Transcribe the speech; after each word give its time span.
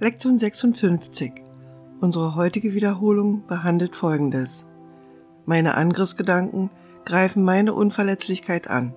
Lektion 0.00 0.38
56. 0.38 1.32
Unsere 2.00 2.36
heutige 2.36 2.72
Wiederholung 2.72 3.44
behandelt 3.48 3.96
Folgendes. 3.96 4.64
Meine 5.44 5.74
Angriffsgedanken 5.74 6.70
greifen 7.04 7.42
meine 7.42 7.74
Unverletzlichkeit 7.74 8.68
an. 8.68 8.94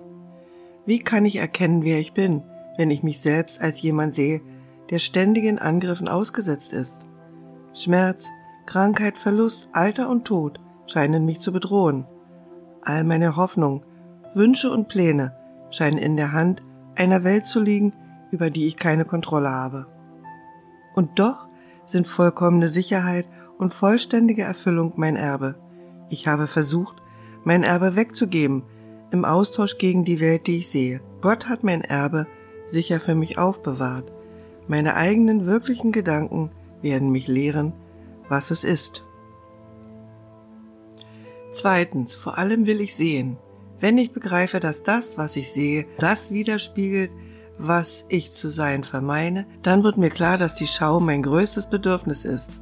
Wie 0.86 1.00
kann 1.00 1.26
ich 1.26 1.38
erkennen, 1.38 1.82
wer 1.84 2.00
ich 2.00 2.14
bin, 2.14 2.44
wenn 2.78 2.92
ich 2.92 3.02
mich 3.02 3.20
selbst 3.20 3.60
als 3.60 3.82
jemand 3.82 4.14
sehe, 4.14 4.42
der 4.92 5.00
ständigen 5.00 5.58
Angriffen 5.58 6.08
ausgesetzt 6.08 6.72
ist? 6.72 7.00
Schmerz, 7.74 8.28
Krankheit, 8.68 9.18
Verlust, 9.18 9.70
Alter 9.74 10.08
und 10.08 10.26
Tod 10.26 10.60
scheinen 10.86 11.26
mich 11.26 11.40
zu 11.40 11.52
bedrohen. 11.52 12.06
All 12.84 13.06
meine 13.06 13.36
Hoffnungen, 13.38 13.82
Wünsche 14.36 14.70
und 14.70 14.88
Pläne 14.88 15.36
scheinen 15.72 15.98
in 15.98 16.16
der 16.16 16.32
Hand 16.32 16.62
einer 16.94 17.24
Welt 17.24 17.48
zu 17.48 17.60
liegen, 17.60 17.92
über 18.30 18.52
die 18.52 18.68
ich 18.68 18.78
keine 18.78 19.06
Kontrolle 19.06 19.50
habe. 19.50 19.88
Und 21.02 21.18
doch 21.18 21.48
sind 21.88 22.06
vollkommene 22.06 22.68
Sicherheit 22.68 23.28
und 23.58 23.74
vollständige 23.74 24.44
Erfüllung 24.44 24.94
mein 24.98 25.16
Erbe. 25.16 25.56
Ich 26.12 26.28
habe 26.28 26.46
versucht, 26.46 27.02
mein 27.44 27.64
Erbe 27.64 27.96
wegzugeben, 27.96 28.62
im 29.10 29.26
Austausch 29.26 29.80
gegen 29.80 30.06
die 30.06 30.20
Welt, 30.20 30.46
die 30.46 30.58
ich 30.58 30.70
sehe. 30.70 31.02
Gott 31.22 31.50
hat 31.50 31.64
mein 31.64 31.82
Erbe 31.82 32.28
sicher 32.68 33.00
für 33.00 33.16
mich 33.16 33.40
aufbewahrt. 33.40 34.12
Meine 34.68 34.94
eigenen 34.96 35.48
wirklichen 35.48 35.92
Gedanken 35.92 36.52
werden 36.84 37.10
mich 37.10 37.28
lehren, 37.28 37.74
was 38.30 38.52
es 38.52 38.64
ist. 38.64 39.04
Zweitens, 41.52 42.14
vor 42.14 42.38
allem 42.38 42.68
will 42.68 42.80
ich 42.80 42.94
sehen. 42.94 43.38
Wenn 43.80 43.98
ich 43.98 44.12
begreife, 44.12 44.60
dass 44.60 44.84
das, 44.84 45.18
was 45.18 45.36
ich 45.36 45.52
sehe, 45.52 45.88
das 45.98 46.30
widerspiegelt, 46.30 47.10
was 47.58 48.06
ich 48.10 48.32
zu 48.32 48.50
sein 48.50 48.84
vermeine, 48.84 49.46
dann 49.62 49.84
wird 49.84 49.98
mir 49.98 50.10
klar, 50.10 50.38
dass 50.38 50.56
die 50.56 50.68
Schau 50.68 51.00
mein 51.00 51.22
größtes 51.24 51.68
Bedürfnis 51.68 52.26
ist. 52.26 52.62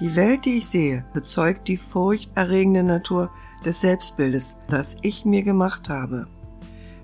Die 0.00 0.16
Welt, 0.16 0.44
die 0.44 0.58
ich 0.58 0.66
sehe, 0.66 1.04
bezeugt 1.12 1.68
die 1.68 1.76
furchterregende 1.76 2.82
Natur 2.82 3.30
des 3.64 3.80
Selbstbildes, 3.80 4.56
das 4.68 4.96
ich 5.02 5.24
mir 5.24 5.42
gemacht 5.42 5.88
habe. 5.88 6.26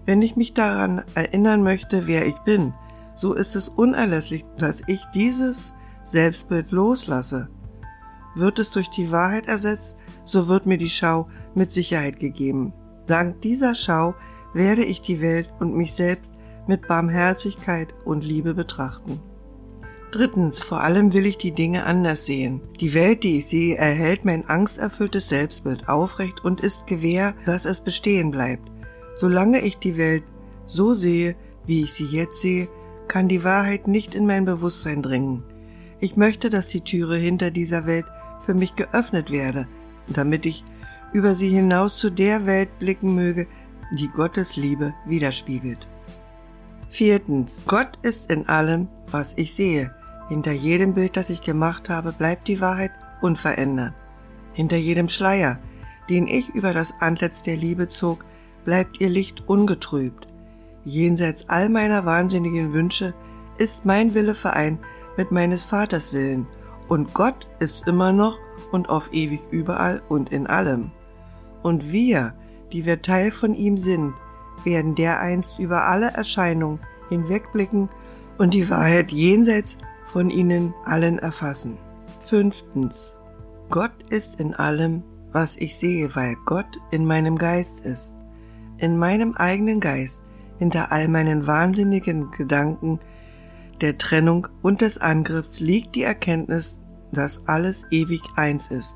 Wenn 0.06 0.22
ich 0.22 0.34
mich 0.34 0.54
daran 0.54 1.02
erinnern 1.14 1.62
möchte, 1.62 2.06
wer 2.06 2.26
ich 2.26 2.36
bin, 2.38 2.74
so 3.16 3.34
ist 3.34 3.54
es 3.54 3.68
unerlässlich, 3.68 4.44
dass 4.58 4.82
ich 4.86 5.04
dieses 5.14 5.72
Selbstbild 6.04 6.72
loslasse. 6.72 7.48
Wird 8.34 8.58
es 8.58 8.70
durch 8.70 8.88
die 8.88 9.10
Wahrheit 9.12 9.46
ersetzt, 9.46 9.96
so 10.24 10.48
wird 10.48 10.66
mir 10.66 10.78
die 10.78 10.88
Schau 10.88 11.28
mit 11.54 11.72
Sicherheit 11.72 12.18
gegeben. 12.18 12.72
Dank 13.06 13.40
dieser 13.42 13.74
Schau 13.74 14.14
werde 14.54 14.84
ich 14.84 15.00
die 15.00 15.20
Welt 15.20 15.52
und 15.60 15.76
mich 15.76 15.94
selbst 15.94 16.32
mit 16.66 16.88
Barmherzigkeit 16.88 17.94
und 18.04 18.24
Liebe 18.24 18.54
betrachten. 18.54 19.20
Drittens, 20.10 20.58
vor 20.58 20.80
allem 20.80 21.12
will 21.12 21.24
ich 21.24 21.38
die 21.38 21.52
Dinge 21.52 21.84
anders 21.84 22.26
sehen. 22.26 22.60
Die 22.80 22.94
Welt, 22.94 23.22
die 23.22 23.38
ich 23.38 23.46
sehe, 23.46 23.76
erhält 23.76 24.24
mein 24.24 24.48
angsterfülltes 24.48 25.28
Selbstbild 25.28 25.88
aufrecht 25.88 26.44
und 26.44 26.60
ist 26.60 26.88
gewähr, 26.88 27.34
dass 27.46 27.64
es 27.64 27.80
bestehen 27.80 28.32
bleibt. 28.32 28.68
Solange 29.16 29.60
ich 29.60 29.78
die 29.78 29.96
Welt 29.96 30.24
so 30.66 30.94
sehe, 30.94 31.36
wie 31.64 31.84
ich 31.84 31.92
sie 31.92 32.06
jetzt 32.06 32.40
sehe, 32.40 32.68
kann 33.06 33.28
die 33.28 33.44
Wahrheit 33.44 33.86
nicht 33.86 34.14
in 34.14 34.26
mein 34.26 34.44
Bewusstsein 34.44 35.02
dringen. 35.02 35.44
Ich 36.00 36.16
möchte, 36.16 36.50
dass 36.50 36.68
die 36.68 36.80
Türe 36.80 37.16
hinter 37.16 37.50
dieser 37.50 37.86
Welt 37.86 38.06
für 38.40 38.54
mich 38.54 38.74
geöffnet 38.74 39.30
werde, 39.30 39.68
damit 40.08 40.46
ich 40.46 40.64
über 41.12 41.34
sie 41.34 41.50
hinaus 41.50 41.98
zu 41.98 42.10
der 42.10 42.46
Welt 42.46 42.78
blicken 42.78 43.14
möge, 43.14 43.46
die 43.92 44.08
Gottes 44.08 44.56
Liebe 44.56 44.94
widerspiegelt. 45.06 45.88
Viertens. 46.90 47.62
Gott 47.66 47.98
ist 48.02 48.30
in 48.30 48.48
allem, 48.48 48.88
was 49.12 49.34
ich 49.36 49.54
sehe. 49.54 49.94
Hinter 50.28 50.50
jedem 50.50 50.94
Bild, 50.94 51.16
das 51.16 51.30
ich 51.30 51.40
gemacht 51.40 51.88
habe, 51.88 52.12
bleibt 52.12 52.48
die 52.48 52.60
Wahrheit 52.60 52.90
unverändert. 53.22 53.94
Hinter 54.52 54.76
jedem 54.76 55.08
Schleier, 55.08 55.58
den 56.08 56.26
ich 56.26 56.48
über 56.50 56.74
das 56.74 56.92
Antlitz 57.00 57.42
der 57.42 57.56
Liebe 57.56 57.88
zog, 57.88 58.24
bleibt 58.64 59.00
ihr 59.00 59.08
Licht 59.08 59.48
ungetrübt. 59.48 60.26
Jenseits 60.84 61.48
all 61.48 61.68
meiner 61.68 62.04
wahnsinnigen 62.04 62.72
Wünsche 62.72 63.14
ist 63.56 63.86
mein 63.86 64.14
Wille 64.14 64.34
vereint 64.34 64.80
mit 65.16 65.30
meines 65.30 65.62
Vaters 65.62 66.12
Willen, 66.12 66.46
und 66.88 67.14
Gott 67.14 67.46
ist 67.60 67.86
immer 67.86 68.12
noch 68.12 68.36
und 68.72 68.88
auf 68.88 69.12
ewig 69.12 69.40
überall 69.52 70.02
und 70.08 70.32
in 70.32 70.48
allem. 70.48 70.90
Und 71.62 71.92
wir, 71.92 72.34
die 72.72 72.84
wir 72.84 73.00
Teil 73.00 73.30
von 73.30 73.54
ihm 73.54 73.78
sind, 73.78 74.12
werden 74.64 74.94
dereinst 74.94 75.58
über 75.58 75.86
alle 75.86 76.12
Erscheinungen 76.12 76.80
hinwegblicken 77.08 77.88
und 78.38 78.54
die 78.54 78.70
Wahrheit 78.70 79.12
jenseits 79.12 79.78
von 80.06 80.30
ihnen 80.30 80.74
allen 80.84 81.18
erfassen. 81.18 81.78
Fünftens. 82.24 83.16
Gott 83.68 83.92
ist 84.08 84.40
in 84.40 84.54
allem, 84.54 85.02
was 85.32 85.56
ich 85.56 85.76
sehe, 85.76 86.14
weil 86.14 86.36
Gott 86.44 86.80
in 86.90 87.04
meinem 87.04 87.38
Geist 87.38 87.80
ist. 87.80 88.10
In 88.78 88.96
meinem 88.96 89.34
eigenen 89.34 89.80
Geist, 89.80 90.20
hinter 90.58 90.90
all 90.90 91.08
meinen 91.08 91.46
wahnsinnigen 91.46 92.30
Gedanken 92.32 92.98
der 93.80 93.96
Trennung 93.98 94.48
und 94.62 94.80
des 94.80 94.98
Angriffs 94.98 95.60
liegt 95.60 95.94
die 95.94 96.02
Erkenntnis, 96.02 96.78
dass 97.12 97.46
alles 97.46 97.86
ewig 97.90 98.22
eins 98.36 98.70
ist. 98.70 98.94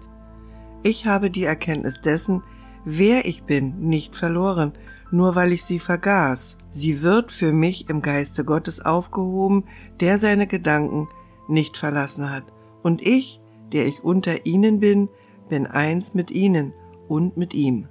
Ich 0.83 1.07
habe 1.07 1.31
die 1.31 1.45
Erkenntnis 1.45 2.01
dessen, 2.03 2.43
wer 2.84 3.27
ich 3.27 3.45
bin, 3.45 3.89
nicht 3.89 4.15
verloren, 4.15 4.72
nur 5.11 5.34
weil 5.34 5.53
ich 5.53 5.65
sie 5.65 5.78
vergaß. 5.78 6.59
Sie 6.71 7.03
wird 7.03 7.33
für 7.33 7.53
mich 7.53 7.89
im 7.89 8.03
Geiste 8.03 8.45
Gottes 8.45 8.81
aufgehoben, 8.81 9.65
der 10.00 10.19
seine 10.19 10.47
Gedanken 10.47 11.09
nicht 11.49 11.77
verlassen 11.77 12.31
hat. 12.31 12.45
Und 12.83 13.03
ich, 13.03 13.41
der 13.72 13.87
ich 13.87 14.03
unter 14.03 14.47
ihnen 14.47 14.81
bin, 14.81 15.09
bin 15.49 15.67
eins 15.67 16.15
mit 16.15 16.31
ihnen 16.31 16.72
und 17.09 17.37
mit 17.37 17.55
ihm. 17.55 17.89